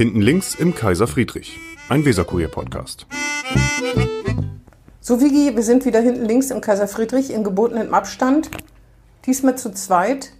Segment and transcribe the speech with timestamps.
[0.00, 1.58] Hinten links im Kaiser Friedrich,
[1.90, 3.06] ein Weserkurier-Podcast.
[4.98, 8.50] So, Vigi, wir sind wieder hinten links im Kaiser Friedrich in gebotenem Abstand.
[9.26, 10.32] Diesmal zu zweit.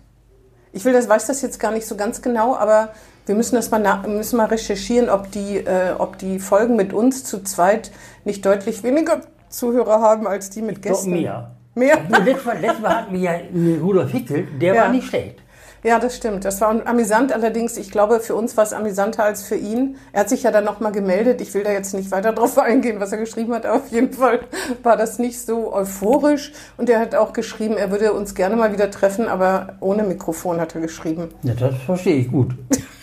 [0.72, 2.94] Ich will das, weiß das jetzt gar nicht so ganz genau, aber
[3.26, 6.94] wir müssen das mal, nach, müssen mal recherchieren, ob die, äh, ob die Folgen mit
[6.94, 7.92] uns zu zweit
[8.24, 9.20] nicht deutlich weniger
[9.50, 11.10] Zuhörer haben als die mit Gästen.
[11.10, 11.50] Doch mehr.
[11.74, 11.98] Mehr?
[12.08, 13.40] Letztes Mal, letztes Mal hatten wir ja
[13.82, 14.82] Rudolf Hickel, der Ja.
[14.84, 15.36] war nicht schlecht.
[15.82, 16.44] Ja, das stimmt.
[16.44, 17.32] Das war amüsant.
[17.32, 19.96] Allerdings, ich glaube, für uns war es amüsanter als für ihn.
[20.12, 21.40] Er hat sich ja dann nochmal gemeldet.
[21.40, 23.66] Ich will da jetzt nicht weiter drauf eingehen, was er geschrieben hat.
[23.66, 24.40] Auf jeden Fall
[24.82, 26.52] war das nicht so euphorisch.
[26.76, 30.60] Und er hat auch geschrieben, er würde uns gerne mal wieder treffen, aber ohne Mikrofon
[30.60, 31.28] hat er geschrieben.
[31.42, 32.54] Ja, das verstehe ich gut.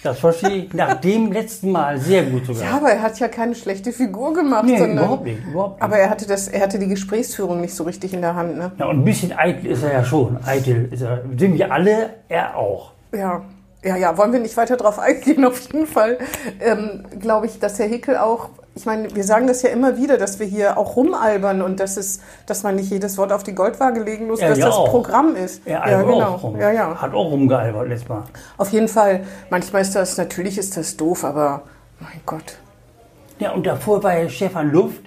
[0.07, 2.63] Das verstehe ich nach dem letzten Mal sehr gut sogar.
[2.63, 4.63] Ja, aber er hat ja keine schlechte Figur gemacht.
[4.63, 5.45] nee, sondern, überhaupt nicht.
[5.45, 5.83] Überhaupt nicht.
[5.83, 8.57] Aber er hatte, das, er hatte die Gesprächsführung nicht so richtig in der Hand.
[8.57, 8.71] Ne?
[8.77, 10.37] ja, und ein bisschen eitel ist er ja schon.
[10.45, 11.23] Eitel ist er.
[11.37, 12.91] Sind wir alle, er auch.
[13.11, 13.41] Ja,
[13.83, 15.43] ja, ja, wollen wir nicht weiter drauf eingehen.
[15.43, 16.17] Auf jeden Fall
[16.61, 20.19] ähm, glaube ich, dass Herr Hickel auch, ich meine, wir sagen das ja immer wieder,
[20.19, 23.55] dass wir hier auch rumalbern und dass, es, dass man nicht jedes Wort auf die
[23.55, 24.89] Goldwaage legen muss, Er dass ja das auch.
[24.91, 25.65] Programm ist.
[25.65, 26.27] Er ja, albert genau.
[26.27, 26.59] auch rum.
[26.59, 27.01] Ja, ja.
[27.01, 28.23] Hat auch rumgealbert letztes Mal.
[28.57, 31.63] Auf jeden Fall, manchmal ist das, natürlich ist das doof, aber
[31.99, 32.59] mein Gott.
[33.39, 35.01] Ja, und davor war ja Stefan Luft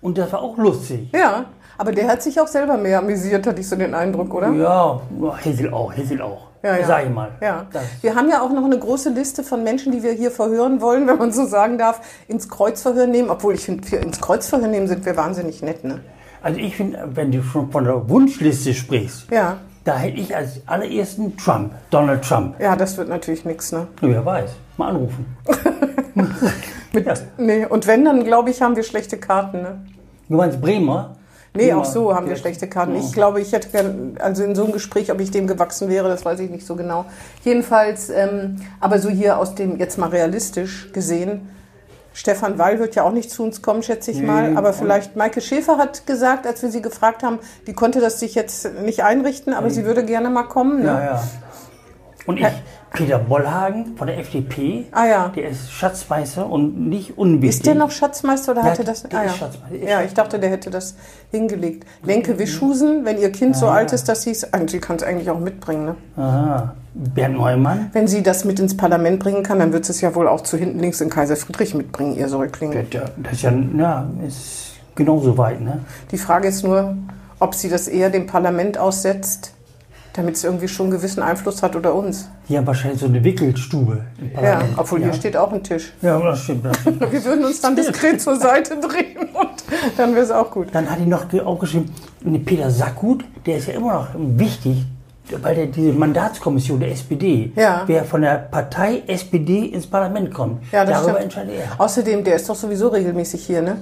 [0.00, 1.10] und das war auch lustig.
[1.14, 1.44] Ja,
[1.78, 4.50] aber der hat sich auch selber mehr amüsiert, hatte ich so den Eindruck, oder?
[4.50, 5.00] Ja,
[5.42, 6.48] Hessel auch, Hessel auch.
[6.62, 6.86] Ja, ja.
[6.86, 7.30] Sag ich mal.
[7.40, 7.66] Ja.
[7.72, 10.80] Das, Wir haben ja auch noch eine große Liste von Menschen, die wir hier verhören
[10.80, 13.30] wollen, wenn man so sagen darf, ins Kreuzverhör nehmen.
[13.30, 16.00] Obwohl ich finde, wir ins Kreuzverhör nehmen sind wir wahnsinnig nett, ne?
[16.42, 20.60] also ich finde, wenn du schon von der Wunschliste sprichst, Ja, da hätte ich als
[20.66, 22.60] allerersten Trump, Donald Trump.
[22.60, 23.86] ja, das wird natürlich nichts, ne?
[24.00, 25.26] Wer weiß, mal anrufen.
[26.92, 27.14] Mit, Ja.
[27.38, 29.80] Nee, und wenn, dann glaube ich, haben wir schlechte Karten, ne?
[30.28, 31.16] Du meinst Bremer?
[31.54, 31.80] Nee, Bremer.
[31.80, 32.38] auch so haben wir Ja.
[32.38, 32.94] schlechte Karten.
[32.94, 33.00] Ja.
[33.00, 36.08] Ich glaube, ich hätte gern, also in so einem Gespräch, ob ich dem gewachsen wäre,
[36.08, 37.04] das weiß ich nicht so genau.
[37.44, 41.48] Jedenfalls, ähm, aber so hier aus dem, jetzt mal realistisch gesehen,
[42.14, 44.56] Stefan Weil wird ja auch nicht zu uns kommen, schätze ich Nee, mal.
[44.56, 48.34] Aber vielleicht, Maike Schäfer hat gesagt, als wir sie gefragt haben, die konnte das sich
[48.34, 50.80] jetzt nicht einrichten, aber sie würde gerne mal kommen.
[50.80, 50.86] Ne?
[50.86, 51.22] Ja, ja.
[52.26, 52.46] Und ich,
[52.92, 55.28] Peter Bollhagen von der FDP, Ah ja.
[55.34, 57.58] der ist Schatzmeister und nicht unwichtig.
[57.60, 59.02] Ist der noch Schatzmeister oder Ja, hatte das?
[59.02, 59.36] der Ah, ist ja.
[59.38, 60.94] Schatzmeister, ja, ich dachte, der hätte das
[61.32, 61.84] hingelegt.
[62.04, 63.94] Lenke Wischhusen, wenn ihr Kind so Ah, alt ja.
[63.96, 65.84] ist, dass sie es, sie kann es eigentlich auch mitbringen.
[65.86, 65.96] Ne?
[66.16, 66.74] Aha.
[66.94, 70.14] Bernd Neumann, Wenn sie das mit ins Parlament bringen kann, dann wird sie es ja
[70.14, 72.72] wohl auch zu hinten links in Kaiser Friedrich mitbringen, ihr Säugling.
[73.16, 75.80] das ist ja, ja, ist genauso weit, ne?
[76.10, 76.94] Die Frage ist nur,
[77.38, 79.54] ob sie das eher dem Parlament aussetzt,
[80.14, 82.28] damit es irgendwie schon einen gewissen Einfluss hat oder uns.
[82.48, 84.78] Die haben wahrscheinlich so eine Wickelstube im Ja, Parlament.
[84.78, 85.06] obwohl ja.
[85.06, 85.92] hier steht auch ein Tisch.
[86.02, 86.64] Ja, das stimmt.
[86.66, 87.00] Das stimmt.
[87.12, 89.64] Wir würden uns dann diskret zur Seite drehen und
[89.96, 90.68] dann wäre es auch gut.
[90.72, 94.08] Dann hat die noch ge- auch geschrieben, ne, Peter Sackgut, der ist ja immer noch
[94.14, 94.84] wichtig,
[95.40, 97.84] weil der diese Mandatskommission der SPD, Ja.
[97.86, 101.24] wer von der Partei SPD ins Parlament kommt, Ja, das darüber stimmt.
[101.24, 101.80] entscheidet er.
[101.80, 103.76] Außerdem, der ist doch sowieso regelmäßig hier, ne?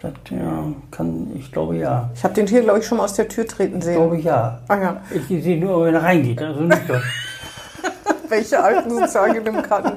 [0.00, 2.08] Das, ja, kann, ich glaube ja.
[2.14, 3.94] Ich habe den hier, glaube ich, schon mal aus der Tür treten Ich sehen.
[3.96, 4.60] glaube ja.
[4.68, 4.96] Ah ja.
[5.10, 6.40] Ich sehe nur, wenn er reingeht.
[6.40, 6.94] Also nicht so.
[8.28, 9.92] Welche alten Sozialdemokraten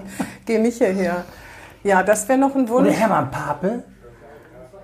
[0.45, 1.23] gehen nicht hierher?
[1.84, 2.95] Ja, das wäre noch ein der Wunsch.
[2.95, 3.84] Hermann Pape,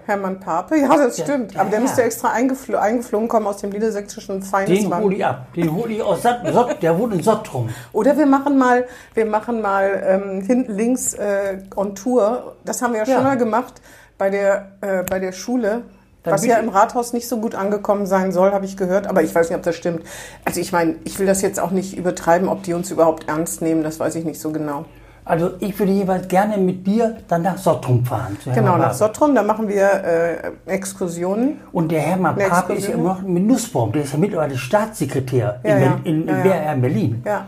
[0.06, 1.54] Hermann Pape, ja, das Ja, stimmt.
[1.54, 5.04] ja, Aber der müsste extra eingefl eingeflogen kommen aus dem niedersächsischen den Feindesland.
[5.04, 5.48] hole ich ab.
[5.56, 7.70] Den hole ich aus Sott, Sott, der wohnt in Sottrum.
[7.94, 12.56] Oder wir machen mal, wir machen mal ähm, hinten links äh, on Tour.
[12.66, 13.16] Das haben wir ja, Ja.
[13.16, 13.82] schon mal gemacht
[14.18, 15.84] bei der, äh, bei der Schule.
[16.24, 19.08] Dann was ja im Rathaus nicht so gut angekommen sein soll, habe ich gehört.
[19.08, 20.02] Aber ich weiß nicht, ob das stimmt.
[20.44, 23.62] Also ich meine, ich will das jetzt auch nicht übertreiben, ob die uns überhaupt ernst
[23.62, 23.84] nehmen.
[23.84, 24.86] Das weiß ich nicht so genau.
[25.28, 28.38] Also ich würde jeweils gerne mit dir dann nach Sottrum fahren.
[28.46, 28.94] Genau, nach.
[28.94, 31.60] Sottrum, da machen wir äh, Exkursionen.
[31.74, 33.92] Und der Hermann Pape ist ja immer noch mit Nussbaum.
[33.92, 36.00] Der ist ja mittlerweile Staatssekretär Ja, in, ja.
[36.04, 36.44] In, in, ja.
[36.44, 37.24] BR in Berlin.
[37.26, 37.46] Ja.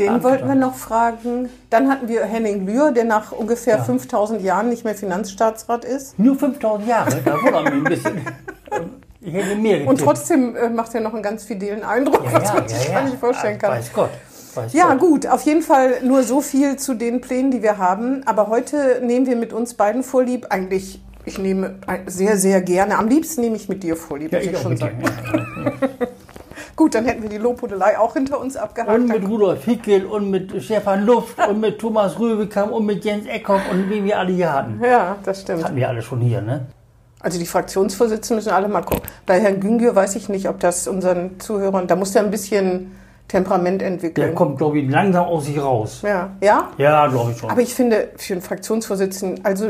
[0.00, 1.48] Den wollten wir noch fragen.
[1.70, 6.18] Dann hatten wir Henning Lühr, der nach ungefähr 5000 Jahren nicht mehr Finanzstaatsrat ist.
[6.18, 8.20] Nur 5000 Jahre, da wundert mich ein bisschen.
[9.22, 9.90] Ich hätte mehr getippt.
[9.90, 12.84] Und trotzdem äh, macht er noch einen ganz fidelen Eindruck, ja, was ja, man sich
[12.86, 13.08] ja, gar ja.
[13.08, 13.70] nicht vorstellen Ah, kann.
[13.78, 14.10] Weiß Gott.
[14.54, 14.98] Weiß Ja, Gott.
[15.00, 18.22] gut, auf jeden Fall nur so viel zu den Plänen, die wir haben.
[18.26, 20.46] Aber heute nehmen wir mit uns beiden vorlieb.
[20.48, 21.74] Eigentlich, ich nehme
[22.06, 22.96] sehr, sehr gerne.
[22.96, 25.02] Am liebsten nehme ich mit dir vorlieb, Ja, ich ich schon sagen.
[26.80, 28.90] Gut, dann hätten wir die Lobhudelei auch hinter uns abgehakt.
[28.90, 33.26] Und mit Rudolf Hickel und mit Stefan Luft und mit Thomas Röbekam und mit Jens
[33.26, 34.80] Eckhoff und wie wir alle hier hatten.
[34.82, 35.62] ja, das stimmt.
[35.62, 36.68] Hatten wir alle schon hier, ne?
[37.20, 39.02] Also die Fraktionsvorsitzenden müssen alle mal gucken.
[39.26, 42.92] Bei Herrn Güngör weiß ich nicht, ob das unseren Zuhörern, da muss er ein bisschen
[43.30, 44.34] Temperament Der entwickeln.
[44.34, 46.00] kommt, glaube ich, langsam aus sich raus.
[46.02, 46.68] Ja, ja?
[46.78, 47.48] Ja, glaube ich schon.
[47.50, 49.68] Aber ich finde, für einen Fraktionsvorsitzenden, also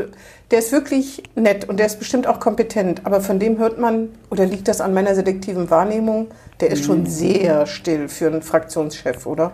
[0.49, 4.09] der ist wirklich nett und der ist bestimmt auch kompetent, aber von dem hört man,
[4.31, 6.27] oder liegt das an meiner selektiven Wahrnehmung,
[6.59, 9.51] der ist schon sehr still für einen Fraktionschef, oder?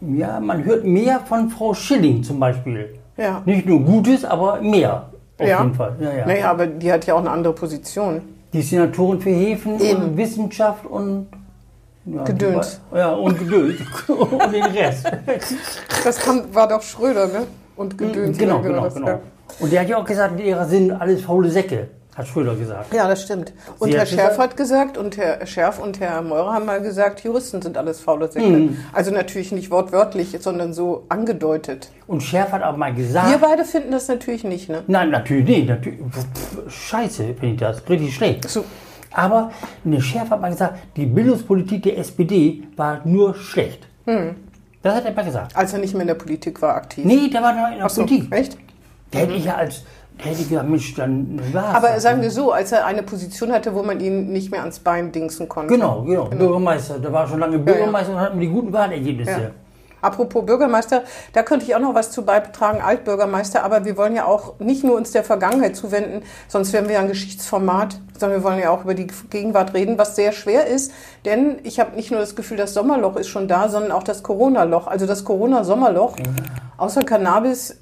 [0.00, 2.94] Ja, man hört mehr von Frau Schilling zum Beispiel.
[3.18, 3.42] Ja.
[3.44, 5.10] Nicht nur Gutes, aber mehr.
[5.38, 5.62] Auf Ja.
[5.62, 5.96] jeden Fall.
[6.00, 6.26] Ja, ja.
[6.26, 8.22] Naja, aber die hat ja auch eine andere Position.
[8.52, 10.02] Die Senatorin für Häfen Eben.
[10.02, 11.28] und Wissenschaft und
[12.06, 12.80] ja, Gedöns.
[12.94, 13.76] Ja, und Gedöns.
[14.08, 15.10] und den Rest.
[16.04, 17.46] Das kam, war doch Schröder, ne?
[17.76, 18.36] Und Gedöns.
[18.38, 19.06] genau, oder genau, das, genau.
[19.08, 19.20] ja.
[19.58, 22.92] Und der hat ja auch gesagt, die Lehrer sind alles faule Säcke, hat Schröder gesagt.
[22.94, 23.52] Ja, das stimmt.
[23.78, 26.66] Und Sie Herr hat Schärf gesagt- hat gesagt und Herr Schärf und Herr Meurer haben
[26.66, 28.46] mal gesagt, Juristen sind alles faule Säcke.
[28.46, 28.76] Mhm.
[28.92, 31.90] Also natürlich nicht wortwörtlich, sondern so angedeutet.
[32.06, 33.28] Und Schärf hat auch mal gesagt.
[33.30, 34.82] Wir beide finden das natürlich nicht, ne?
[34.86, 35.68] Nein, natürlich nicht.
[35.68, 37.88] Natürlich, pf, scheiße, finde ich das.
[37.88, 38.48] Richtig schlecht.
[38.48, 38.64] So,
[39.12, 39.50] Aber
[39.84, 43.86] eine Schärf hat mal gesagt, die Bildungspolitik der SPD war nur schlecht.
[44.06, 44.36] Hm.
[44.82, 45.56] Das hat er mal gesagt.
[45.56, 47.04] als er nicht mehr in der Politik war, aktiv.
[47.04, 48.32] Nee, der war noch in der so, Politik.
[48.32, 48.56] echt?
[49.12, 49.84] Der hätte ich ja als,
[50.18, 51.74] hätte ich gesagt, Mensch, dann war's.
[51.74, 52.02] Aber das.
[52.02, 55.12] sagen wir so, als er eine Position hatte, wo man ihn nicht mehr ans Bein
[55.12, 55.74] dingsen konnte.
[55.74, 56.98] Genau, genau, Bürgermeister.
[56.98, 59.30] Der war schon lange Bürgermeister und hat mir die guten Wahlergebnisse.
[59.30, 59.50] Ja.
[60.02, 64.24] Apropos Bürgermeister, da könnte ich auch noch was zu beitragen, Altbürgermeister, aber wir wollen ja
[64.24, 68.44] auch nicht nur uns der Vergangenheit zuwenden, sonst wären wir ja ein Geschichtsformat, sondern wir
[68.44, 70.92] wollen ja auch über die Gegenwart reden, was sehr schwer ist,
[71.24, 74.22] denn ich habe nicht nur das Gefühl, das Sommerloch ist schon da, sondern auch das
[74.22, 76.16] Corona-Loch, also das Corona-Sommerloch,
[76.76, 77.76] außer Cannabis,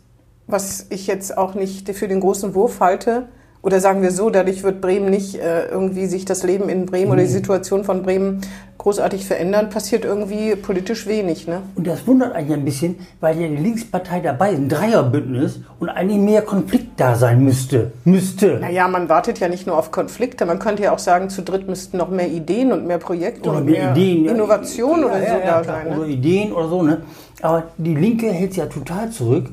[0.46, 3.28] was ich jetzt auch nicht für den großen Wurf halte,
[3.62, 7.10] oder sagen wir so, dadurch wird Bremen nicht äh, irgendwie sich das Leben in Bremen
[7.10, 8.40] oder die Situation von Bremen
[8.78, 11.48] großartig verändern, passiert irgendwie politisch wenig.
[11.48, 11.62] Ne?
[11.74, 15.88] Und das wundert eigentlich ein bisschen, weil ja die Linkspartei dabei ist, ein Dreierbündnis und
[15.88, 17.90] eigentlich mehr Konflikt da sein müsste.
[18.04, 18.58] Müsste.
[18.60, 20.46] Naja, man wartet ja nicht nur auf Konflikte.
[20.46, 23.60] Man könnte ja auch sagen, zu dritt müssten noch mehr Ideen und mehr Projekte Oder
[23.60, 24.26] mehr Ideen.
[24.26, 24.32] ja.
[24.32, 25.86] Innovation oder ja, so ja, da sein.
[25.88, 26.12] Oder Ne?
[26.12, 26.98] Ideen oder so, ne?
[27.42, 29.46] Aber die Linke hält sich ja total zurück.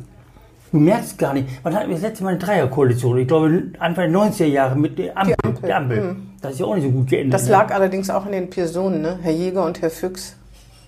[0.75, 1.47] Du merkst gar nicht.
[1.63, 3.17] Hatten wir das letzte Mal eine Dreierkoalition?
[3.19, 5.33] Ich glaube, Anfang der 90er Jahre mit der Ampel.
[5.41, 5.67] Die Ampel, Mhm.
[5.67, 6.15] Der Ampel.
[6.41, 7.33] Das ist ja auch nicht so gut geendet.
[7.33, 7.51] Das ne?
[7.51, 9.17] lag allerdings auch in den Personen, ne?
[9.21, 10.35] Herr Jäger und Herr Füchs.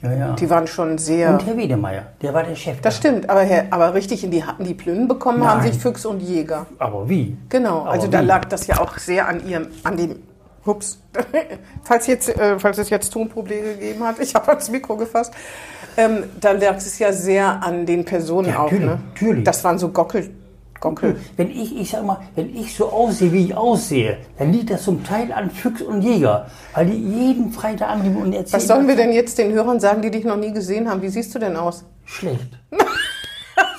[0.01, 0.33] Ja, ja.
[0.33, 1.29] Die waren schon sehr.
[1.31, 2.81] Und Herr Wedemeyer, der war der Chef.
[2.81, 2.99] Das da.
[2.99, 5.71] stimmt, aber, Herr, aber richtig in die hatten die Plünnen bekommen haben Nein.
[5.71, 6.65] sich Füchs und Jäger.
[6.79, 7.37] Aber wie?
[7.47, 8.25] Genau, Aber also da wie?
[8.25, 10.15] lag das ja auch sehr an ihrem, an dem.
[10.67, 11.01] Hups,
[11.83, 15.33] falls, jetzt, äh, falls es jetzt Tonprobleme gegeben hat, ich habe ans Mikro gefasst,
[15.95, 18.63] ähm, da lag es ja sehr an den Personen Ja, auch.
[18.71, 18.99] natürlich, Ne?
[19.13, 19.43] natürlich.
[19.45, 20.29] Das waren so Gockel,
[20.79, 21.15] Gockel.
[21.37, 24.83] Wenn ich, ich sag mal, wenn ich so aussehe, wie ich aussehe, dann liegt das
[24.83, 26.45] zum Teil an Füchs und Jäger.
[26.75, 28.61] Weil die jeden Freitag anrufen und erzählen.
[28.61, 31.01] Was sollen wir denn jetzt den Hörern sagen, die dich noch nie gesehen haben?
[31.01, 31.83] Wie siehst du denn aus?
[32.05, 32.59] Schlecht.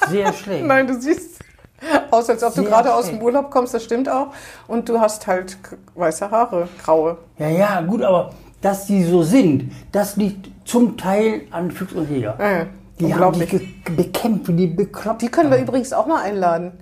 [0.08, 0.64] Sehr schlecht.
[0.66, 1.37] Nein, du siehst
[2.10, 3.22] aus, als ob du gerade aus dem.
[3.22, 4.28] Urlaub kommst, das stimmt auch.
[4.66, 5.56] Und du hast halt
[5.94, 7.18] weiße Haare, graue.
[7.38, 8.30] Ja, ja, gut, aber
[8.60, 12.36] dass die so sind, das liegt zum Teil an Füchs und Jäger.
[12.38, 12.66] Ja,
[12.98, 15.22] Die haben die bekämpft, die bekloppt.
[15.22, 16.72] Die können wir übrigens auch mal einladen.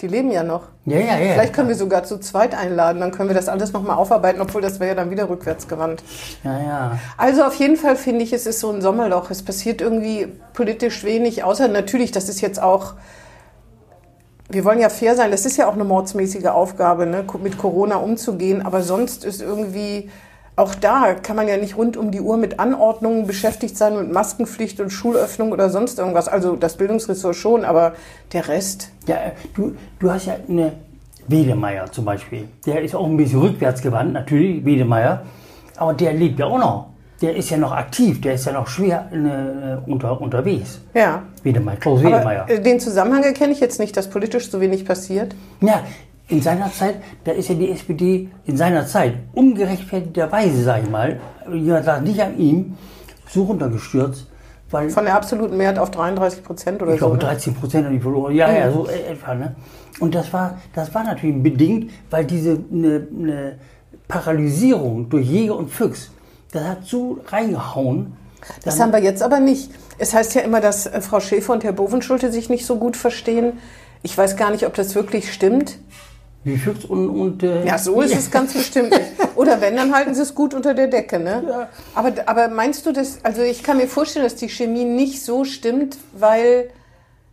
[0.00, 0.64] Die leben ja noch.
[0.84, 1.32] Ja, ja, ja.
[1.34, 4.60] Vielleicht können wir sogar zu zweit einladen, dann können wir das alles nochmal aufarbeiten, obwohl
[4.60, 6.02] das wäre ja dann wieder rückwärts gewandt.
[6.42, 6.98] Ja, ja.
[7.16, 9.30] Also auf jeden Fall finde ich, es ist so ein Sommerloch.
[9.30, 12.94] Es passiert irgendwie politisch wenig, außer natürlich, das ist jetzt auch,
[14.48, 17.96] wir wollen ja fair sein, das ist ja auch eine mordsmäßige Aufgabe, ne, mit Corona
[17.96, 20.10] umzugehen, aber sonst ist irgendwie,
[20.56, 24.12] auch da kann man ja nicht rund um die Uhr mit Anordnungen beschäftigt sein, mit
[24.12, 26.28] Maskenpflicht und Schulöffnung oder sonst irgendwas.
[26.28, 27.94] Also das Bildungsressort schon, aber
[28.32, 30.72] der Rest, Ja, äh, du, du hast ja eine
[31.26, 32.48] Wedemeyer zum Beispiel.
[32.66, 35.22] Der ist auch ein bisschen rückwärts gewandt, natürlich, Wedemeyer.
[35.76, 36.93] Aber der lebt ja auch noch.
[37.24, 40.80] Der ist ja noch aktiv, der ist ja noch schwer äh, unter, unterwegs.
[40.92, 41.22] ja.
[41.42, 42.44] Wedemeyer, Klaus Aber Wedemeyer.
[42.50, 45.34] äh, den Zusammenhang erkenne ich jetzt nicht, dass politisch so wenig passiert.
[45.62, 45.84] Ja,
[46.28, 51.18] in seiner Zeit, da ist ja die SPD in seiner Zeit ungerechtfertigterweise, sag ich mal,
[51.50, 52.76] jemand sagt nicht an ihm,
[53.28, 54.26] so runtergestürzt,
[54.70, 57.26] weil Von der absoluten Mehrheit auf 33 Prozent oder ich glaube so.
[57.26, 57.32] ne?
[57.32, 58.34] 13 Prozent haben die verloren.
[58.34, 59.34] Ja, ja, so äh, etwa.
[59.34, 59.54] Ne?
[60.00, 63.52] Und das war, das war natürlich bedingt, weil diese eine, eine
[64.08, 66.10] Paralysierung durch Jäger und Füchs,
[66.54, 68.16] das hat so reingehauen.
[68.62, 69.70] Das haben wir jetzt aber nicht.
[69.98, 72.96] Es heißt ja immer, dass äh, Frau Schäfer und Herr Bovenschulte sich nicht so gut
[72.96, 73.58] verstehen.
[74.02, 75.78] Ich weiß gar nicht, ob das wirklich stimmt.
[76.44, 77.08] Wie Füchs und.
[77.08, 79.02] und äh, Ja, so ist es ganz bestimmt nicht.
[79.34, 81.18] Oder wenn, dann halten sie es gut unter der Decke.
[81.18, 81.42] Ne?
[81.48, 81.68] Ja.
[81.94, 85.44] Aber, aber meinst du das, also ich kann mir vorstellen, dass die Chemie nicht so
[85.44, 86.70] stimmt, weil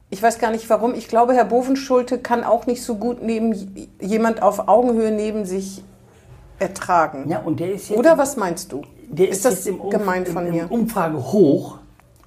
[0.10, 0.96] ich weiß gar nicht warum.
[0.96, 5.84] Ich glaube, Herr Bovenschulte kann auch nicht so gut neben jemand auf Augenhöhe neben sich
[6.58, 7.30] ertragen.
[7.30, 8.00] Ja, und der ist jetzt.
[8.00, 8.82] Oder was meinst du?
[9.12, 10.64] Der ist das jetzt im Umf- gemein von im, mir?
[10.64, 11.78] Im Umfrage hoch,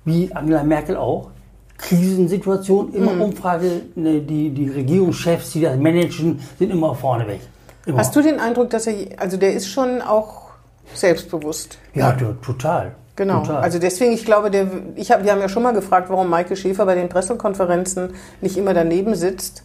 [0.05, 1.31] wie Angela Merkel auch.
[1.79, 3.23] Krisensituation, immer Mhm.
[3.23, 7.41] Umfrage, ne, die, die Regierungschefs, die das managen, sind immer vorne weg.
[7.87, 7.99] Immer.
[7.99, 10.51] Hast du den Eindruck, dass er, also der ist schon auch
[10.95, 11.79] selbstbewusst?
[11.95, 12.95] Ja, to- total.
[13.17, 13.41] Genau.
[13.41, 13.63] Total.
[13.63, 16.57] Also deswegen, ich glaube, der, ich hab, wir haben ja schon mal gefragt, warum Maike
[16.57, 18.11] Schäfer bei den Pressekonferenzen
[18.41, 19.63] nicht immer daneben sitzt.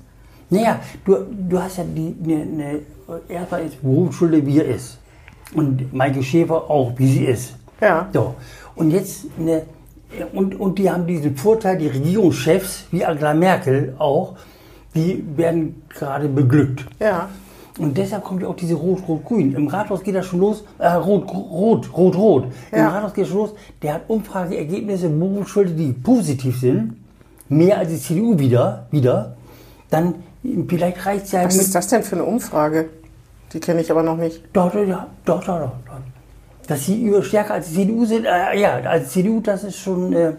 [0.51, 2.79] Naja, du, du hast ja die, ne, ne,
[3.27, 4.97] erstmal ist Berufsschule, wie er ist.
[5.53, 7.53] Und Maike Schäfer auch, wie sie ist.
[7.81, 8.07] Ja.
[8.13, 8.35] So.
[8.75, 9.63] Und jetzt, ne,
[10.33, 14.35] Und, und die haben diesen Vorteil, die Regierungschefs, wie Angela Merkel auch,
[14.95, 16.85] die werden gerade beglückt.
[16.99, 17.29] Ja.
[17.77, 19.55] Und deshalb kommt ja auch diese Rot-Rot-Grün.
[19.55, 22.45] Im Rathaus geht das schon los, äh, Rot-Rot, Rot-Rot.
[22.71, 22.89] Im Ja.
[22.89, 23.53] Rathaus geht das schon los.
[23.81, 26.95] Der hat Umfrageergebnisse, Berufsschulde, die positiv sind,
[27.47, 29.37] mehr als die CDU wieder, wieder.
[29.89, 30.15] Dann
[30.67, 32.89] vielleicht reicht es ja Was ist das denn für eine Umfrage?
[33.53, 34.41] Die kenne ich aber noch nicht.
[34.53, 36.67] Doch, doch, ja, doch, doch, doch, doch.
[36.67, 40.13] Dass sie über stärker als die CDU sind, äh, ja, als CDU, das ist schon.
[40.13, 40.33] Äh,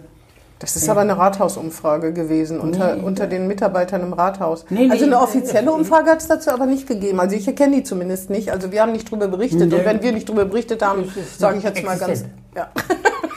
[0.61, 3.03] Das ist aber eine Rathausumfrage gewesen unter, Nee.
[3.03, 4.67] unter den Mitarbeitern im Rathaus.
[4.69, 5.73] Nee, also eine nee, offizielle nee.
[5.73, 7.19] Umfrage hat es dazu aber nicht gegeben.
[7.19, 8.53] Also ich kenne die zumindest nicht.
[8.53, 9.71] Also wir haben nicht drüber berichtet.
[9.71, 9.77] Nee.
[9.79, 12.11] Und wenn wir nicht drüber berichtet haben, sage ich jetzt mal ganz.
[12.11, 12.35] existent.
[12.55, 12.69] Ja.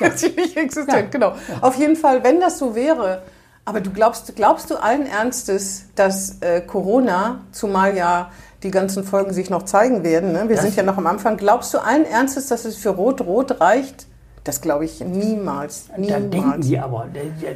[0.02, 1.10] das ist nicht existent, Ja.
[1.10, 1.34] genau.
[1.62, 3.22] Auf jeden Fall, wenn das so wäre.
[3.66, 8.32] Aber du glaubst, glaubst du allen Ernstes, dass äh, Corona, zumal ja
[8.64, 10.46] die ganzen Folgen sich noch zeigen werden, ne?
[10.48, 13.60] wir Das- sind ja noch am Anfang, glaubst du allen Ernstes, dass es für Rot-Rot
[13.62, 14.08] reicht?
[14.46, 15.88] Das glaube ich niemals.
[15.98, 16.30] Niemals.
[16.30, 17.08] denken die aber,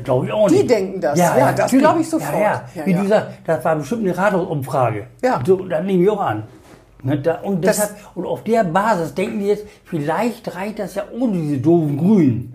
[0.06, 0.70] glaube ich auch Die nicht.
[0.70, 1.84] denken das, ja, das natürlich.
[1.84, 2.34] glaube ich sofort.
[2.34, 2.64] Ja, ja.
[2.76, 3.02] Ja, Wie ja.
[3.02, 5.08] du sagst, das war bestimmt eine Rathausumfrage.
[5.22, 5.42] Ja.
[5.46, 6.44] So, das nehme ich auch an.
[7.04, 11.04] Ne, und, Das- deshalb, und auf der Basis denken die jetzt, vielleicht reicht das ja
[11.18, 12.54] ohne diese doofen Grünen.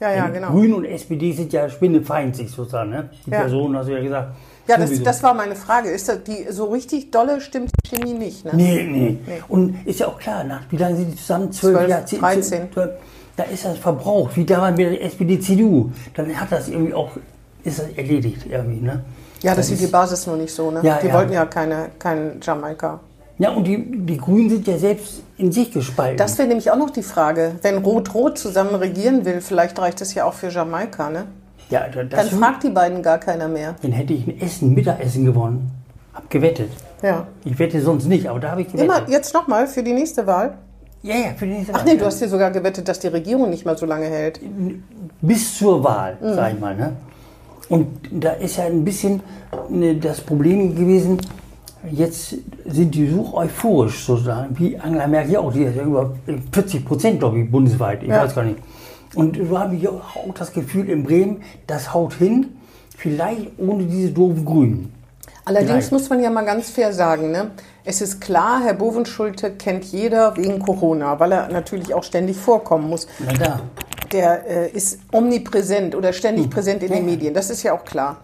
[0.00, 0.48] Ja, ja, genau.
[0.50, 2.90] Grün und SPD sind ja spinnefeindlich sozusagen.
[2.90, 3.10] Ne?
[3.26, 3.40] Die Ja.
[3.40, 4.28] Personen, hast du ja gesagt.
[4.68, 5.90] Ja, das, das war meine Frage.
[5.90, 8.44] Ist das die so richtig dolle stimmt die Chemie nicht?
[8.44, 8.52] Ne?
[8.54, 9.18] Nee, nee,
[9.48, 11.52] Und ist ja auch klar, nach wie lange sind die zusammen?
[11.52, 12.72] Zwölf, Jahre, zehn, 13.
[12.72, 12.90] zwölf,
[13.36, 15.90] da ist das Verbrauch, wie damals mit der SPD, CDU.
[16.14, 17.10] Dann hat das irgendwie auch,
[17.62, 19.04] ist das erledigt irgendwie, ne?
[19.42, 20.70] Ja, das, sieht ist- die Basis nur nicht so.
[20.70, 20.80] Ne?
[20.82, 21.14] Ja, die ja.
[21.14, 23.00] wollten ja keine, keinen Jamaika.
[23.38, 26.16] Ja, und die, die Grünen sind ja selbst in sich gespalten.
[26.16, 27.56] Das wäre nämlich auch noch die Frage.
[27.60, 31.10] Wenn Rot-Rot zusammen regieren will, vielleicht reicht das ja auch für Jamaika.
[31.10, 31.26] Ne?
[31.70, 33.74] Ja, da- Dann fragt die beiden gar keiner mehr.
[33.82, 35.70] dann hätte ich ein Essen, Mittagessen gewonnen.
[36.14, 36.70] Hab gewettet.
[37.02, 37.26] Ja.
[37.44, 38.86] Ich wette sonst nicht, aber da habe ich gewettet.
[38.88, 40.54] Immer jetzt nochmal für die nächste Wahl.
[41.02, 41.92] Ja, ja, für die nächste Ach Wahl.
[41.92, 44.40] nee, du hast dir sogar gewettet, dass die Regierung nicht mehr so lange hält.
[45.20, 46.34] bis zur Wahl, Mhm.
[46.34, 46.74] sag ich mal.
[46.76, 46.92] Ne?
[47.68, 49.20] Und da ist ja ein bisschen
[49.68, 51.18] ne, das Problem gewesen,
[51.90, 56.14] jetzt sind die so euphorisch sozusagen, wie Angela Merkel auch, die ist ja über
[56.52, 58.22] 40 Prozent, glaube ich, bundesweit, ich Ja.
[58.24, 58.58] weiß gar nicht.
[59.14, 60.02] Und so habe ich auch
[60.34, 62.56] das Gefühl in Bremen, das haut hin,
[62.96, 64.92] vielleicht ohne diese doofen Grünen.
[65.44, 65.92] Allerdings Vielleicht.
[65.92, 67.52] muss man ja mal ganz fair sagen, ne?
[67.84, 72.88] es ist klar, Herr Bovenschulte kennt jeder wegen Corona, weil er natürlich auch ständig vorkommen
[72.90, 73.06] muss.
[73.38, 73.60] Da.
[74.10, 77.12] Der äh, ist omnipräsent oder ständig präsent in Ja, den ja.
[77.12, 78.18] Medien, das ist ja auch klar.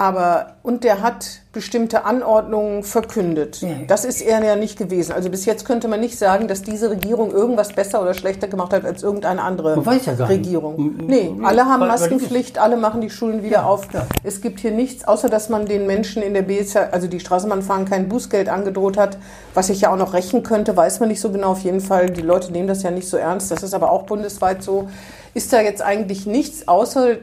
[0.00, 3.60] Aber, und der hat bestimmte Anordnungen verkündet.
[3.60, 3.74] Ja, ja.
[3.86, 5.12] Das ist er ja nicht gewesen.
[5.12, 8.72] Also bis jetzt könnte man nicht sagen, dass diese Regierung irgendwas besser oder schlechter gemacht
[8.72, 10.38] hat als irgendeine andere Man weiß ja gar nicht.
[10.38, 10.78] Regierung.
[10.78, 13.92] M- Nee, alle haben Maskenpflicht, alle machen die Schulen wieder auf.
[13.92, 14.06] ja.
[14.24, 17.84] Es gibt hier nichts, außer dass man den Menschen in der BSH, also die Straßenbahnfahren,
[17.84, 19.18] kein Bußgeld angedroht hat.
[19.52, 21.50] Was ich ja auch noch rächen könnte, weiß man nicht so genau.
[21.50, 23.50] Auf jeden Fall, die Leute nehmen das ja nicht so ernst.
[23.50, 24.88] Das ist aber auch bundesweit so.
[25.34, 27.16] Ist da jetzt eigentlich nichts, außer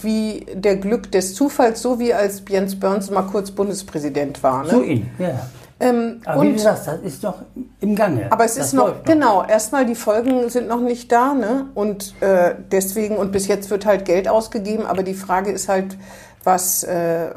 [0.00, 4.64] wie der Glück des Zufalls, so wie als Jens Burns mal kurz Bundespräsident war.
[4.64, 4.70] Ne?
[4.70, 5.46] So in, ja.
[5.80, 7.42] ähm, Aber wie und du sagst, das ist noch
[7.80, 8.30] im Gange.
[8.30, 11.66] aber es das ist noch, genau, erstmal die Folgen sind noch nicht da, ne?
[11.74, 15.96] Und äh, deswegen, und bis jetzt wird halt Geld ausgegeben, aber die Frage ist halt,
[16.42, 17.30] was, äh,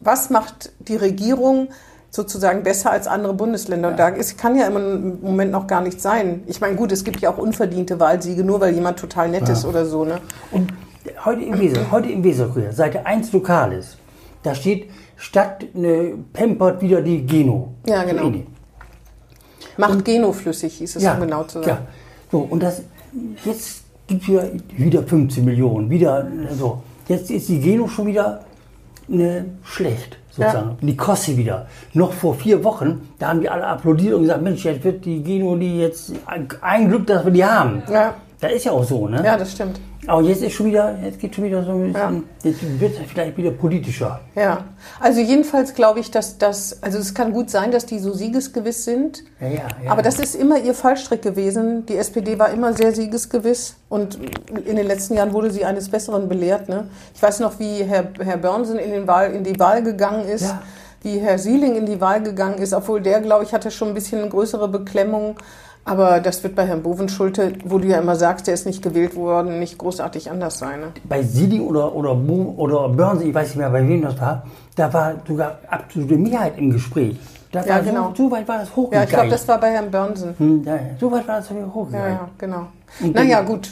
[0.00, 1.68] was macht die Regierung
[2.10, 3.88] sozusagen besser als andere Bundesländer?
[3.88, 6.42] Und da ist, kann ja im Moment noch gar nicht sein.
[6.46, 9.64] Ich meine, gut, es gibt ja auch unverdiente Wahlsiege, nur weil jemand total nett ist
[9.64, 10.20] oder so, ne?
[10.50, 10.72] Und
[11.24, 13.96] heute im Weser, heute im Weserkurier, Seite 1 Lokales,
[14.42, 17.74] da steht, statt ne, pampert wieder die Geno.
[17.86, 18.30] Ja, genau.
[18.30, 18.42] So.
[19.76, 21.66] Macht genoflüssig, hieß es, Ja, um genau zu ja.
[21.66, 21.86] sagen.
[22.30, 22.82] So, und das,
[23.44, 26.82] jetzt gibt wieder, wieder 15 Millionen, wieder so.
[27.08, 28.44] Jetzt ist die Geno schon wieder
[29.08, 30.78] ne, schlecht, sozusagen.
[30.80, 31.66] Die kostet wieder.
[31.92, 35.22] Noch vor vier Wochen, da haben die alle applaudiert und gesagt, Mensch, jetzt wird die
[35.22, 36.12] Geno die jetzt,
[36.60, 37.82] ein Glück, dass wir die haben.
[37.90, 38.14] Ja.
[38.40, 39.22] Da ist ja auch so, ne?
[39.24, 39.78] Ja, das stimmt.
[40.06, 43.06] Aber jetzt ist schon wieder, jetzt geht schon wieder so ein bisschen, jetzt wird es
[43.10, 44.20] vielleicht wieder politischer.
[44.34, 44.64] Ja,
[44.98, 48.84] also jedenfalls glaube ich, dass das, also es kann gut sein, dass die so siegesgewiss
[48.86, 49.24] sind.
[49.40, 49.54] Ja, ja,
[49.84, 49.90] ja.
[49.92, 51.84] Aber das ist immer ihr Fallstrick gewesen.
[51.84, 54.18] Die SPD war immer sehr siegesgewiss und
[54.64, 56.70] in den letzten Jahren wurde sie eines Besseren belehrt.
[56.70, 56.88] Ne?
[57.14, 60.44] Ich weiß noch, wie Herr, Herr Börnsen in, den Wahl, in die Wahl gegangen ist,
[60.44, 60.62] Ja.
[61.02, 63.94] wie Herr Sieling in die Wahl gegangen ist, obwohl der, glaube ich, hatte schon ein
[63.94, 65.36] bisschen größere Beklemmung.
[65.84, 69.16] Aber das wird bei Herrn Bovenschulte, wo du ja immer sagst, der ist nicht gewählt
[69.16, 70.80] worden, nicht großartig anders sein.
[70.80, 70.86] Ne?
[71.04, 74.42] Bei Sieling oder, oder, Boom oder Burns, ich weiß nicht mehr, bei wem das war,
[74.76, 77.16] da war sogar absolute Mehrheit im Gespräch.
[77.50, 78.12] Da Ja, genau.
[78.14, 79.08] so, so weit war das Ja, hochgegangen.
[79.08, 80.34] ich glaube, das war bei Herrn Börnsen.
[80.38, 82.12] Hm, ja, ja, so weit war das Ja, hochgegangen.
[82.12, 82.66] ja, genau.
[83.00, 83.70] Und Naja, gut,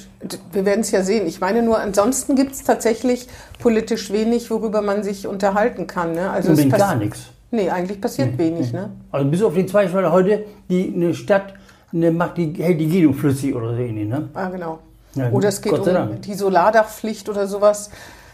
[0.53, 1.27] wir werden es ja sehen.
[1.27, 3.29] Ich meine nur, ansonsten gibt es tatsächlich
[3.61, 6.13] politisch wenig, worüber man sich unterhalten kann.
[6.13, 6.31] Ne?
[6.31, 7.21] Also es gar nichts.
[7.51, 8.73] Nee, eigentlich passiert wenig.
[8.73, 8.91] Ne?
[9.11, 11.55] Also bis auf den zwei Fälle heute, die eine Stadt
[11.93, 14.29] eine macht die, hält die Geno flüssig oder so ähnlich, ne?
[14.35, 14.79] Ah, genau.
[15.15, 16.23] Ja, oder es geht um Dank.
[16.23, 17.91] die Solardachpflicht oder sowas.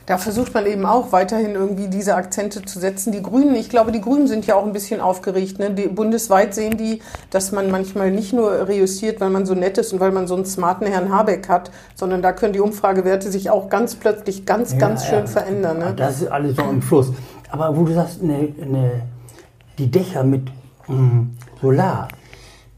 [0.07, 3.11] Da versucht man eben auch weiterhin irgendwie diese Akzente zu setzen.
[3.11, 5.59] Die Grünen, ich glaube, die Grünen sind ja auch ein bisschen aufgeregt.
[5.59, 5.71] Ne?
[5.71, 9.95] Die, bundesweit sehen die, dass man manchmal nicht nur reüssiert, weil man so nett ist
[9.95, 13.49] und weil man so einen smarten Herrn Habeck hat, sondern da können die Umfragewerte sich
[13.49, 15.27] auch ganz plötzlich ganz, ganz Ja, schön ja.
[15.27, 15.79] verändern.
[15.79, 15.95] Ne?
[15.97, 17.11] Das ist alles noch im Fluss.
[17.51, 19.03] Aber wo du sagst, ne, ne,
[19.79, 20.49] die Dächer mit
[20.87, 21.21] mm,
[21.63, 22.09] Solar,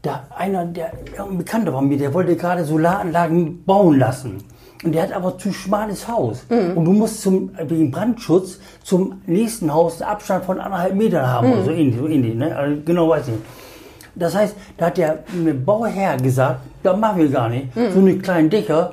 [0.01, 4.43] da einer, der ein Bekannter von mir, der wollte gerade Solaranlagen bauen lassen.
[4.83, 6.45] Und der hat aber zu schmales Haus.
[6.49, 6.77] Mhm.
[6.77, 11.47] Und du musst zum, wegen Brandschutz zum nächsten Haus einen Abstand von anderthalb Metern haben.
[11.47, 11.53] Mhm.
[11.53, 12.55] oder So ähnlich, so ähnlich ne?
[12.55, 13.45] also genau weiß ich nicht.
[14.15, 15.23] Das heißt, da hat der
[15.65, 17.75] Bauherr gesagt, da machen wir gar nicht.
[17.75, 17.91] Mhm.
[17.91, 18.91] So eine kleine Dächer,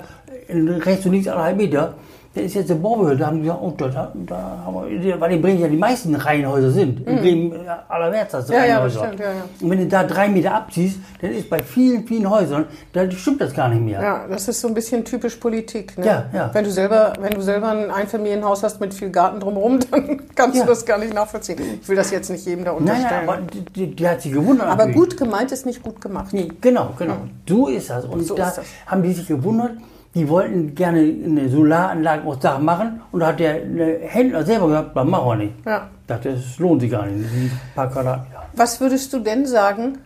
[0.48, 1.94] rechts und links anderthalb Meter.
[2.34, 4.36] Der ist jetzt eine Baubehörde, da haben die gesagt, oh, da, da,
[4.66, 7.06] haben wir, weil in Bremen ja die meisten Reihenhäuser sind.
[7.06, 8.58] In Bremen äh, allerwärts hast du Mhm.
[8.58, 9.04] Ja, ja, Reihenhäuser.
[9.04, 9.44] stimmt, ja, ja.
[9.60, 13.40] Und wenn du da drei Meter abziehst, dann ist bei vielen, vielen Häusern, da stimmt
[13.40, 14.02] das gar nicht mehr.
[14.02, 15.96] Ja, das ist so ein bisschen typisch Politik.
[15.96, 16.06] Ne?
[16.06, 16.50] Ja, ja.
[16.52, 20.56] Wenn du selber, wenn du selber ein Einfamilienhaus hast mit viel Garten drumherum, dann kannst
[20.56, 20.64] Ja.
[20.64, 21.58] du das gar nicht nachvollziehen.
[21.82, 23.26] Ich will das jetzt nicht jedem da unterstellen.
[23.26, 23.38] nein, aber
[23.76, 24.66] die, die, hat sich gewundert.
[24.66, 24.96] aber natürlich.
[25.10, 26.32] gut gemeint ist nicht gut gemacht.
[26.32, 27.14] Nee, genau, genau.
[27.48, 28.04] So ist das.
[28.06, 28.64] Und So da ist das.
[28.86, 29.72] haben die sich gewundert,
[30.14, 33.60] die wollten gerne eine Solaranlage aufs Dach machen und da hat der
[34.02, 35.54] Händler selber gesagt, das machen wir nicht.
[35.66, 35.88] Ja.
[36.06, 38.44] dachte, das lohnt sich gar nicht, die paar Quadratmeter.
[38.54, 39.98] Was würdest du denn sagen?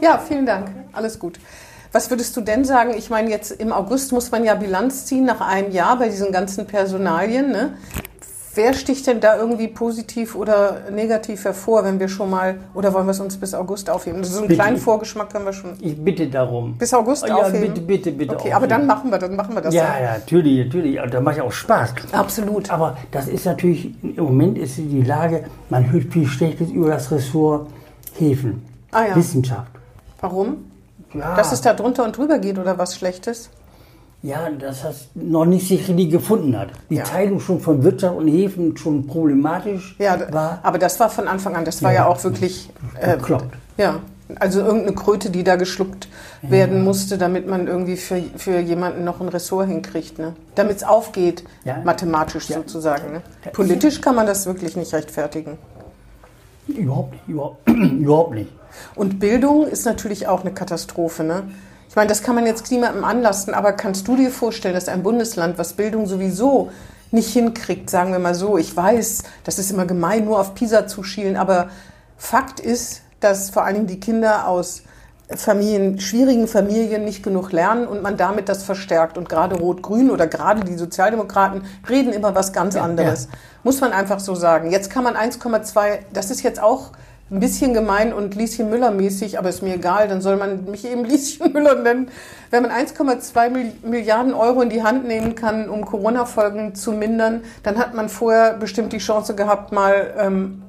[0.00, 0.68] Ja, vielen Dank.
[0.92, 1.38] Alles gut.
[1.92, 2.94] Was würdest du denn sagen?
[2.96, 6.30] Ich meine, jetzt im August muss man ja Bilanz ziehen nach einem Jahr bei diesen
[6.30, 7.50] ganzen Personalien.
[7.50, 7.74] Ne?
[8.52, 13.06] Wer sticht denn da irgendwie positiv oder negativ hervor, wenn wir schon mal, oder wollen
[13.06, 14.24] wir es uns bis August aufheben?
[14.24, 14.60] So einen Bitte.
[14.60, 15.74] kleinen Vorgeschmack können wir schon.
[15.80, 16.76] Ich bitte darum.
[16.76, 17.60] Bis August ja, aufheben?
[17.74, 18.34] bitte, bitte, bitte.
[18.34, 18.86] Okay, aber dann aufheben.
[18.88, 19.72] machen wir, dann machen wir das.
[19.72, 20.98] Ja, ja, natürlich, natürlich.
[21.10, 21.94] Da macht ja auch Spaß.
[22.10, 22.70] Absolut.
[22.72, 27.10] Aber das ist natürlich, im Moment ist die Lage, man hört viel Schlechtes über das
[27.12, 27.68] Ressort
[28.18, 29.16] Häfen, Ah, ja.
[29.16, 29.70] Wissenschaft.
[30.20, 30.64] Warum?
[31.14, 33.50] Ja, Dass es da drunter und drüber geht oder was Schlechtes?
[34.22, 36.68] Ja, dass das noch nicht sich richtig gefunden hat.
[36.90, 37.04] Die Ja.
[37.04, 40.58] Teilung schon von Wirtschaft und Häfen schon problematisch Ja, war.
[40.62, 42.06] aber das war von Anfang an, das war ja, Ja.
[42.06, 42.70] auch wirklich.
[43.00, 43.16] Äh,
[43.78, 44.00] ja,
[44.38, 46.08] also irgendeine Kröte, die da geschluckt
[46.42, 50.34] werden musste, damit man irgendwie für, für jemanden noch ein Ressort hinkriegt, ne?
[50.54, 51.44] Damit es aufgeht,
[51.84, 53.12] mathematisch sozusagen.
[53.12, 53.22] Ne?
[53.52, 55.58] Politisch kann man das wirklich nicht rechtfertigen.
[56.68, 58.50] Überhaupt nicht, überhaupt, überhaupt nicht.
[58.94, 61.24] Und Bildung ist natürlich auch eine Katastrophe.
[61.24, 61.42] Ne?
[61.90, 65.02] Ich meine, das kann man jetzt niemandem anlasten, aber kannst du dir vorstellen, dass ein
[65.02, 66.70] Bundesland, was Bildung sowieso
[67.10, 70.86] nicht hinkriegt, sagen wir mal so, ich weiß, das ist immer gemein, nur auf PISA
[70.86, 71.68] zu schielen, aber
[72.16, 74.84] Fakt ist, dass vor allen Dingen die Kinder aus
[75.34, 79.18] Familien, schwierigen Familien nicht genug lernen und man damit das verstärkt.
[79.18, 83.26] Und gerade Rot-Grün oder gerade die Sozialdemokraten reden immer was ganz anderes.
[83.64, 84.70] Muss man einfach so sagen.
[84.70, 86.92] Jetzt kann man 1,2, das ist jetzt auch
[87.30, 90.84] ein bisschen gemein und Lieschen Müller mäßig, aber ist mir egal, dann soll man mich
[90.84, 92.10] eben Lieschen Müller nennen.
[92.50, 97.42] Wenn man 1,2 Mil- Milliarden Euro in die Hand nehmen kann, um Corona-Folgen zu mindern,
[97.62, 100.62] dann hat man vorher bestimmt die Chance gehabt, mal ähm,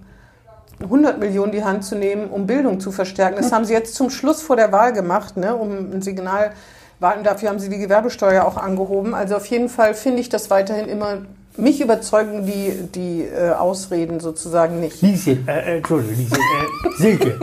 [0.84, 3.38] 100 Millionen die Hand zu nehmen, um Bildung zu verstärken.
[3.38, 6.52] Das haben sie jetzt zum Schluss vor der Wahl gemacht, ne, um ein Signal
[7.00, 7.24] warten.
[7.24, 9.14] Dafür haben sie die Gewerbesteuer auch angehoben.
[9.14, 11.20] Also auf jeden Fall finde ich das weiterhin immer,
[11.58, 15.02] mich überzeugen die, die äh, Ausreden sozusagen nicht.
[15.02, 17.40] Lieschen, äh, äh, Entschuldigung, Lieschen, äh, Silke.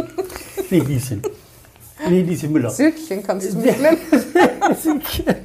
[0.71, 1.23] Nee, Lieschen.
[2.09, 2.71] Nee, Lieschen Müller.
[2.71, 3.99] Silkchen kannst du mich nennen.
[4.81, 5.37] Silke.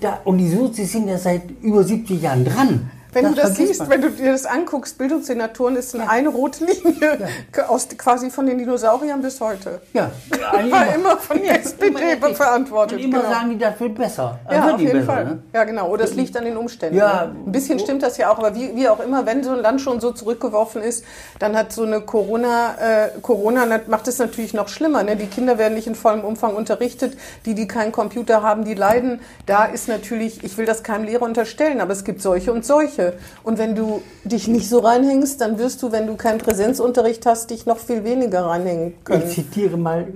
[0.00, 2.90] Da, und die Sozis sind ja seit über 70 Jahren dran.
[3.12, 3.90] Wenn du das siehst, man.
[3.90, 7.18] wenn du dir das anguckst, Bildungssenatoren ist eine, eine rote Linie
[7.68, 9.80] aus, quasi von den Dinosauriern bis heute.
[9.92, 10.10] Ja,
[10.70, 12.98] War immer von der SPD immer verantwortet.
[12.98, 13.30] Und immer genau.
[13.30, 14.38] sagen die, das wird besser.
[14.46, 15.24] Das Ja, auf jeden besser, Fall.
[15.24, 15.42] Ne?
[15.52, 15.88] Ja, genau.
[15.88, 16.96] Oder es liegt an den Umständen.
[16.96, 17.26] Ja.
[17.26, 17.36] ne?
[17.46, 19.80] Ein bisschen stimmt das ja auch, aber wie, wie auch immer, wenn so ein Land
[19.80, 21.04] schon so zurückgeworfen ist,
[21.38, 25.02] dann hat so eine Corona, äh, Corona macht es natürlich noch schlimmer.
[25.02, 25.16] Ne?
[25.16, 27.16] Die Kinder werden nicht in vollem Umfang unterrichtet.
[27.46, 29.20] Die, die keinen Computer haben, die leiden.
[29.46, 32.99] Da ist natürlich, ich will das keinem Lehrer unterstellen, aber es gibt solche und solche.
[33.42, 37.50] Und wenn du dich nicht so reinhängst, dann wirst du, wenn du keinen Präsenzunterricht hast,
[37.50, 39.28] dich noch viel weniger reinhängen Ich können.
[39.28, 40.08] zitiere mal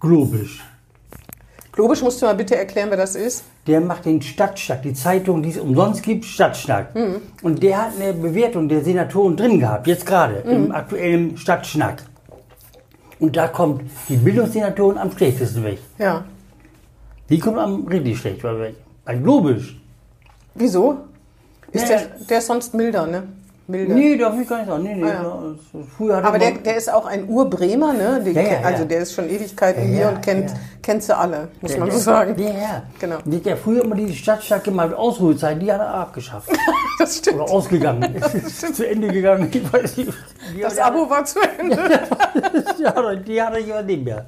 [0.00, 0.62] Globisch.
[1.72, 3.44] Globisch musst du mal bitte erklären, wer das ist.
[3.66, 6.94] Der macht den Stadtschnack, die Zeitung, die es umsonst gibt, Stadtschnack.
[6.94, 7.16] Mhm.
[7.42, 10.50] Und der hat eine Bewertung der Senatoren drin gehabt, jetzt gerade, Mhm.
[10.52, 12.02] im aktuellen Stadtschnack.
[13.18, 15.78] Und da kommt die Bildungssenatoren am schlechtesten weg.
[15.98, 16.24] Ja.
[17.28, 18.74] Die kommen am richtig schlecht weg.
[19.04, 19.78] Bei Globisch.
[20.54, 20.98] Wieso?
[21.72, 23.24] Ist der, der ist sonst milder, ne?
[23.68, 23.94] Milder.
[23.96, 24.84] Nee, darf ich gar nicht sagen.
[24.84, 25.54] Nee, nee, Ah, ja.
[25.96, 28.22] Früher Aber er der, der ist auch ein Urbremer, ne?
[28.24, 28.60] Die, Ja, ja.
[28.62, 31.96] Also der ist schon Ewigkeiten hier und kennt, kennt sie alle, muss der- man so
[31.96, 32.34] der- sagen.
[32.40, 32.82] Ja, ja.
[33.00, 33.16] Genau.
[33.24, 36.48] Der, der früher immer diese Stadtschnack gemacht, Ausruhezeit, die hat er abgeschafft.
[36.98, 37.40] Das stimmt.
[37.42, 38.14] Oder ausgegangen.
[38.46, 39.50] Ist zu Ende gegangen.
[39.52, 40.12] Ich weiß nicht.
[40.56, 41.76] Die Das Abo war zu Ende.
[42.82, 44.24] ja, die hat er, die nicht mehr.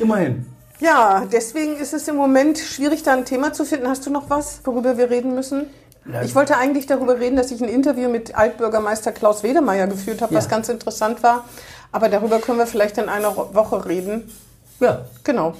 [0.00, 0.46] Immerhin.
[0.80, 3.86] Ja, deswegen ist es im Moment schwierig, da ein Thema zu finden.
[3.86, 5.66] Hast du noch was, worüber wir reden müssen?
[6.24, 10.34] Ich wollte eigentlich darüber reden, dass ich ein Interview mit Altbürgermeister Klaus Wedemeyer geführt habe,
[10.34, 10.50] was Ja.
[10.50, 11.44] ganz interessant war.
[11.92, 14.30] Aber darüber können wir vielleicht in einer Woche reden.
[14.80, 15.54] Ja, Genau.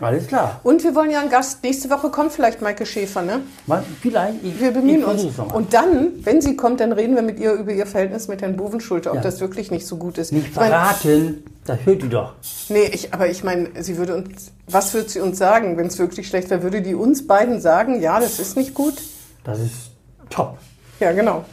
[0.00, 0.60] alles klar.
[0.64, 1.62] Und wir wollen ja einen Gast.
[1.62, 3.40] Nächste Woche kommt vielleicht Maike Schäfer, ne?
[3.66, 4.44] Mal, vielleicht.
[4.44, 5.38] Ich, Wir bemühen ich uns.
[5.38, 8.56] Und dann, wenn sie kommt, dann reden wir mit ihr über ihr Verhältnis mit Herrn
[8.56, 9.22] Bovenschulte, ob Ja.
[9.22, 10.32] das wirklich nicht so gut ist.
[10.32, 12.34] Nicht Ich mein, verraten, das hört ihr doch.
[12.68, 15.98] nee, ich, aber ich meine, sie würde uns, was würde sie uns sagen, wenn es
[15.98, 16.62] wirklich schlecht wäre?
[16.62, 18.94] Würde die uns beiden sagen, ja, das ist nicht gut?
[19.44, 19.92] Das ist
[20.28, 20.58] top.
[20.98, 21.44] Ja, genau.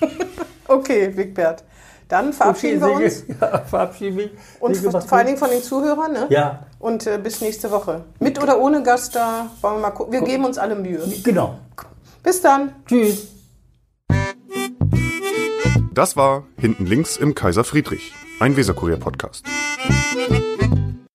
[0.68, 1.64] okay, Wigbert.
[2.08, 3.18] Dann verabschieden wir Okay, uns.
[3.18, 3.36] Silke.
[3.40, 4.30] Ja, verabschieden mich.
[4.60, 5.26] Und vor allen.
[5.26, 6.26] Dingen von den Zuhörern, ne?
[6.30, 8.04] Ja, Und äh, bis nächste Woche.
[8.20, 10.12] Mit oder ohne Gast, da wollen wir mal gucken.
[10.12, 11.02] Wir geben uns alle Mühe.
[11.22, 11.58] genau.
[12.22, 12.72] Bis dann.
[12.86, 13.28] Tschüss.
[15.92, 19.44] Das war Hinten links im Kaiser Friedrich, ein Weserkurier-Podcast.